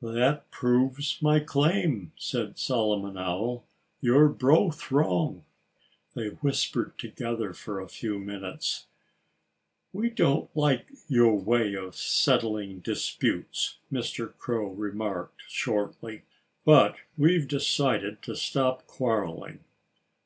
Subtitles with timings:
[0.00, 3.66] "That proves my claim," said Solomon Owl.
[4.00, 5.44] "You're both wrong."
[6.14, 8.86] They whispered together for a few minutes.
[9.92, 14.34] "We don't like your way of settling disputes," Mr.
[14.38, 16.22] Crow remarked shortly.
[16.64, 19.64] "But we've decided to stop quarreling."